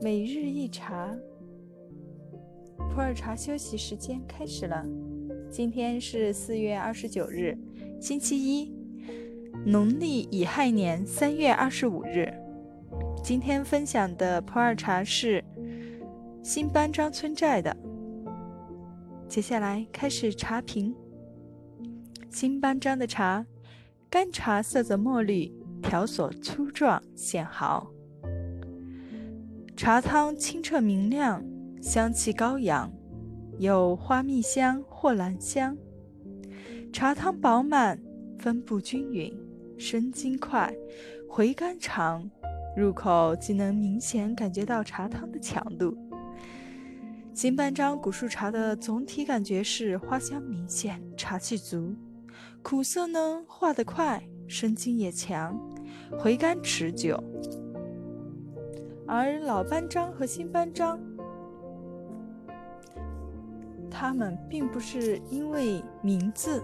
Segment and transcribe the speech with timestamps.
[0.00, 1.16] 每日一茶，
[2.76, 4.84] 普洱茶休息时间开始了。
[5.50, 7.56] 今天是四月二十九日，
[8.00, 8.72] 星期一，
[9.64, 12.32] 农历乙亥年三月二十五日。
[13.24, 15.42] 今天分享的普洱茶是
[16.42, 17.76] 新班章村寨的。
[19.28, 20.94] 接下来开始茶评。
[22.30, 23.44] 新班章的茶，
[24.08, 25.52] 干茶色泽墨绿，
[25.82, 27.90] 条索粗壮显毫。
[29.76, 31.44] 茶汤清澈明亮，
[31.82, 32.90] 香气高扬，
[33.58, 35.76] 有花蜜香或兰香。
[36.92, 38.00] 茶汤饱满，
[38.38, 39.36] 分布均匀，
[39.76, 40.72] 生津快，
[41.28, 42.30] 回甘长，
[42.76, 45.94] 入口即能明显感觉到茶汤的强度。
[47.34, 51.94] 新班章古树茶的总体感觉是花香明显，茶气足，
[52.68, 55.56] 苦涩呢化得快，生津也强，
[56.18, 57.16] 回甘持久。
[59.06, 60.98] 而老班章和新班章，
[63.88, 66.60] 它们并不是因为名字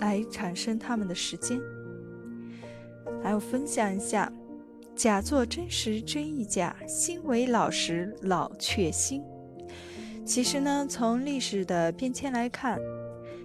[0.00, 1.58] 来产生它们的时间。
[3.22, 4.30] 来，我分享一下：
[4.94, 9.22] 假作真实真亦假，新为老实老却新。
[10.26, 12.78] 其实呢，从历史的变迁来看，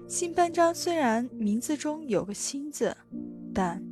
[0.07, 2.95] 新班章虽然名字中有个“新”字，
[3.53, 3.83] 但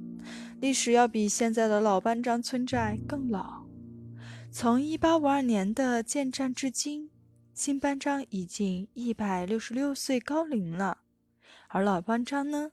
[0.62, 3.66] 历史要比现在的老班章村寨更老，
[4.52, 7.10] 从一八五二年的建站至今，
[7.56, 11.00] 新班章已经一百六十六岁高龄了，
[11.70, 12.72] 而老班章呢，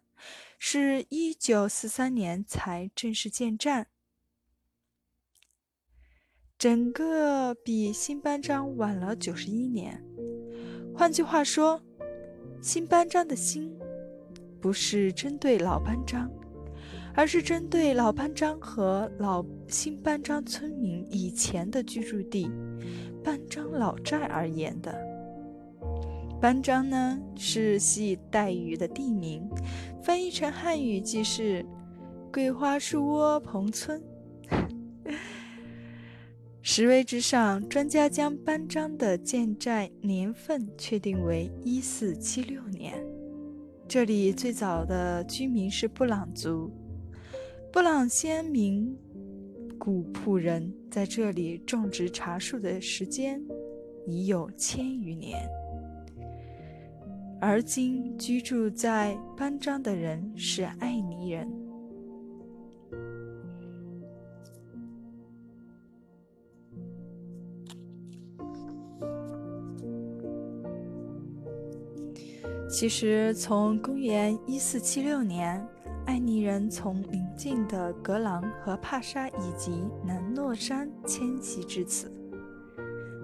[0.59, 3.87] 是一九四三年才正式建站，
[6.59, 10.05] 整个比新班章晚了九十一年。
[10.95, 11.83] 换句话说，
[12.61, 13.73] 新班章的“新”
[14.61, 16.31] 不是针对老班章。
[17.13, 22.49] 而是针对老班章和老新班章村民以前的居住地
[23.23, 24.97] 班章老寨而言的。
[26.41, 29.43] 班章呢是系傣语的地名，
[30.03, 31.67] 翻译成汉语即是
[32.33, 34.01] “桂花树窝棚村”。
[36.73, 42.95] 石碑之上，专家将班章的建寨年份确定为一四七六年。
[43.89, 46.71] 这里最早的居民是布朗族。
[47.73, 48.97] 布朗先民
[49.81, 53.43] 古铺人在这里种植茶树的时间
[54.07, 55.41] 已有千余年，
[57.41, 61.51] 而今居住在班章的人是爱尼人。
[72.71, 75.67] 其实，从公元一四七六年。
[76.07, 82.11] 艾尼人从邻近的格朗和帕沙以及南诺山迁徙至此。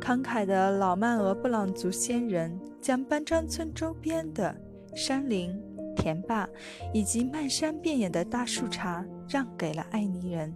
[0.00, 4.54] 慷慨的老曼俄布朗族先人将班章村周边的
[4.94, 5.50] 山林、
[5.96, 6.48] 田坝
[6.92, 10.54] 以及漫山遍野的大树茶让给了爱尼人，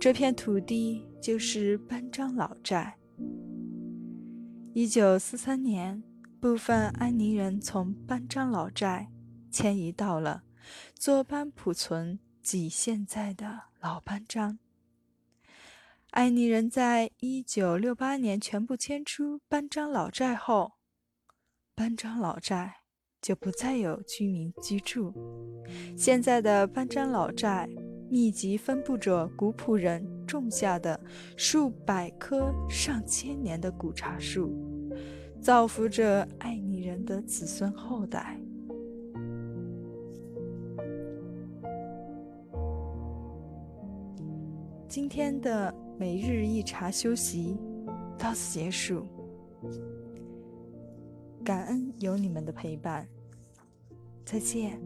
[0.00, 2.96] 这片土地就是班章老寨。
[4.72, 6.02] 一九四三年，
[6.40, 9.10] 部分安尼人从班章老寨
[9.50, 10.42] 迁移到了。
[10.94, 14.58] 坐班普村即现在的老班章。
[16.10, 20.72] 安尼人在一九六八年全部迁出班章老寨后，
[21.74, 22.74] 班章老寨
[23.22, 25.14] 就不再有居民居住。
[25.96, 27.68] 现在的班章老寨
[28.10, 31.00] 密集分布着古朴人种下的
[31.36, 34.52] 数百棵、上千年的古茶树，
[35.46, 38.36] 造福着爱你人的子孙后代。
[44.88, 47.56] 今天的每日一茶休息
[48.18, 49.06] 到此结束，
[51.44, 53.06] 感恩有你们的陪伴，
[54.24, 54.80] 再见。